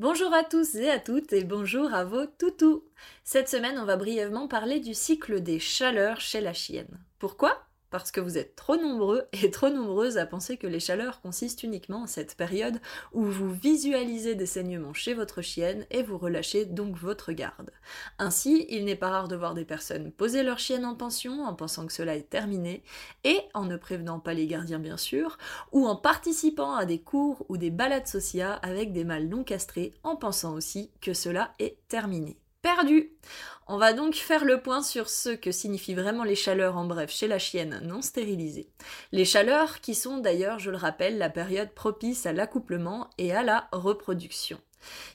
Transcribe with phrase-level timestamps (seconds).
[0.00, 2.84] Bonjour à tous et à toutes et bonjour à vos toutous.
[3.22, 7.04] Cette semaine, on va brièvement parler du cycle des chaleurs chez la chienne.
[7.18, 7.69] Pourquoi?
[7.90, 11.62] Parce que vous êtes trop nombreux et trop nombreuses à penser que les chaleurs consistent
[11.62, 12.80] uniquement en cette période
[13.12, 17.70] où vous visualisez des saignements chez votre chienne et vous relâchez donc votre garde.
[18.18, 21.54] Ainsi, il n'est pas rare de voir des personnes poser leur chienne en pension en
[21.54, 22.82] pensant que cela est terminé
[23.24, 25.38] et en ne prévenant pas les gardiens bien sûr,
[25.72, 29.94] ou en participant à des cours ou des balades sociales avec des mâles non castrés
[30.02, 33.12] en pensant aussi que cela est terminé perdu.
[33.66, 37.10] On va donc faire le point sur ce que signifient vraiment les chaleurs en bref
[37.10, 38.68] chez la chienne non stérilisée.
[39.12, 43.42] Les chaleurs qui sont d'ailleurs, je le rappelle, la période propice à l'accouplement et à
[43.42, 44.58] la reproduction.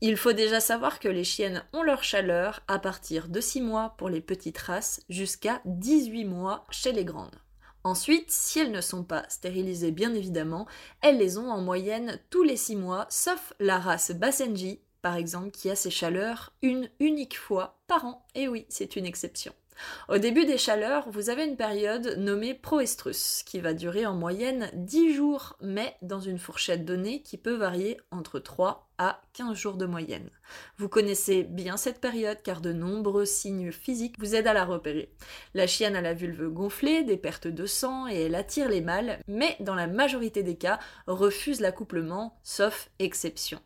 [0.00, 3.94] Il faut déjà savoir que les chiennes ont leur chaleur à partir de 6 mois
[3.98, 7.40] pour les petites races jusqu'à 18 mois chez les grandes.
[7.82, 10.66] Ensuite, si elles ne sont pas stérilisées bien évidemment,
[11.02, 15.50] elles les ont en moyenne tous les 6 mois, sauf la race Basenji par exemple,
[15.50, 18.26] qui a ses chaleurs une unique fois par an.
[18.34, 19.52] Et oui, c'est une exception.
[20.08, 24.70] Au début des chaleurs, vous avez une période nommée proestrus, qui va durer en moyenne
[24.74, 29.76] 10 jours, mais dans une fourchette donnée qui peut varier entre 3 à 15 jours
[29.76, 30.30] de moyenne.
[30.78, 35.12] Vous connaissez bien cette période car de nombreux signes physiques vous aident à la repérer.
[35.54, 39.18] La chienne a la vulve gonflée, des pertes de sang et elle attire les mâles,
[39.28, 43.60] mais dans la majorité des cas refuse l'accouplement, sauf exception.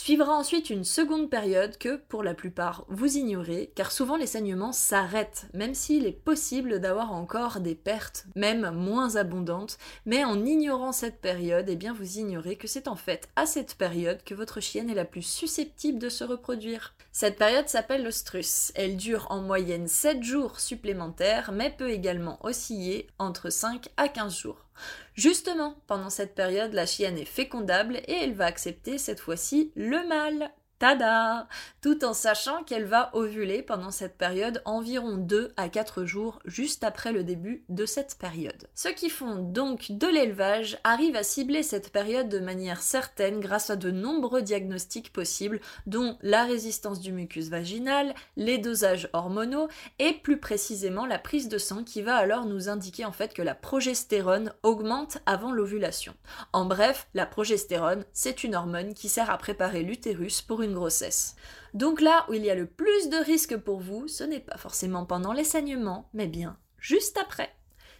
[0.00, 4.70] Suivra ensuite une seconde période que, pour la plupart, vous ignorez, car souvent les saignements
[4.70, 9.76] s'arrêtent, même s'il est possible d'avoir encore des pertes, même moins abondantes,
[10.06, 13.74] mais en ignorant cette période, eh bien vous ignorez que c'est en fait à cette
[13.74, 16.94] période que votre chienne est la plus susceptible de se reproduire.
[17.10, 18.70] Cette période s'appelle l'ostrus.
[18.76, 24.36] Elle dure en moyenne 7 jours supplémentaires, mais peut également osciller entre 5 à 15
[24.38, 24.67] jours.
[25.14, 30.06] Justement, pendant cette période, la chienne est fécondable et elle va accepter cette fois-ci le
[30.06, 30.52] mâle.
[30.78, 31.48] Tada
[31.80, 36.84] Tout en sachant qu'elle va ovuler pendant cette période environ 2 à 4 jours juste
[36.84, 38.68] après le début de cette période.
[38.74, 43.70] Ceux qui font donc de l'élevage arrivent à cibler cette période de manière certaine grâce
[43.70, 49.68] à de nombreux diagnostics possibles dont la résistance du mucus vaginal, les dosages hormonaux
[49.98, 53.42] et plus précisément la prise de sang qui va alors nous indiquer en fait que
[53.42, 56.14] la progestérone augmente avant l'ovulation.
[56.52, 61.36] En bref, la progestérone, c'est une hormone qui sert à préparer l'utérus pour une grossesse.
[61.74, 64.56] Donc là où il y a le plus de risques pour vous, ce n'est pas
[64.56, 67.50] forcément pendant les saignements, mais bien juste après.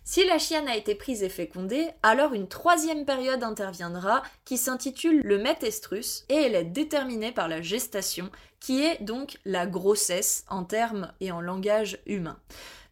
[0.04, 5.20] Si la chienne a été prise et fécondée, alors une troisième période interviendra qui s'intitule
[5.22, 10.64] le métestrus et elle est déterminée par la gestation, qui est donc la grossesse en
[10.64, 12.38] termes et en langage humain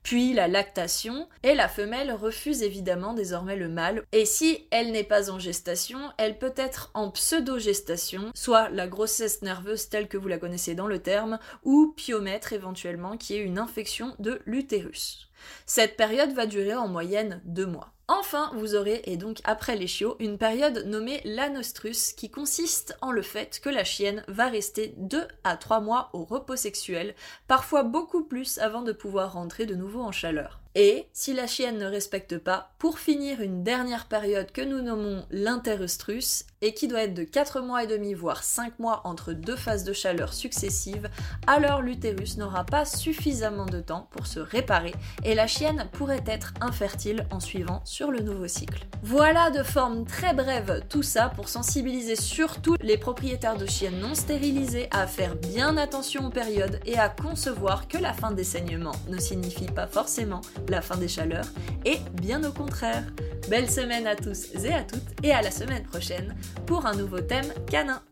[0.07, 4.05] puis la lactation, et la femelle refuse évidemment désormais le mâle.
[4.13, 9.43] Et si elle n'est pas en gestation, elle peut être en pseudo-gestation, soit la grossesse
[9.43, 13.59] nerveuse telle que vous la connaissez dans le terme, ou piomètre éventuellement, qui est une
[13.59, 15.26] infection de l'utérus.
[15.67, 17.93] Cette période va durer en moyenne deux mois.
[18.09, 23.11] Enfin, vous aurez, et donc après les chiots, une période nommée l'anostrus qui consiste en
[23.11, 27.17] le fait que la chienne va rester 2 à 3 mois au repos sexuel,
[27.49, 30.61] parfois beaucoup plus avant de pouvoir rentrer de nouveau en chaleur.
[30.79, 35.25] Et, si la chienne ne respecte pas, pour finir une dernière période que nous nommons
[35.31, 39.57] l'interostrus, et qui doit être de 4 mois et demi voire 5 mois entre deux
[39.57, 41.11] phases de chaleur successives,
[41.47, 44.95] alors l'utérus n'aura pas suffisamment de temps pour se réparer
[45.25, 48.87] et la chienne pourrait être infertile en suivant sur le nouveau cycle.
[49.03, 54.15] Voilà de forme très brève tout ça pour sensibiliser surtout les propriétaires de chiennes non
[54.15, 58.97] stérilisées à faire bien attention aux périodes et à concevoir que la fin des saignements
[59.09, 60.41] ne signifie pas forcément
[60.71, 61.47] la fin des chaleurs,
[61.85, 63.05] et bien au contraire.
[63.49, 66.35] Belle semaine à tous et à toutes, et à la semaine prochaine
[66.67, 68.03] pour un nouveau thème canin.